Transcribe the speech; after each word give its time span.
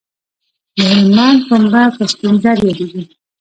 د 0.75 0.77
هلمند 0.91 1.39
پنبه 1.47 1.83
په 1.95 2.03
سپین 2.11 2.35
زر 2.43 2.57
یادیږي 2.65 3.03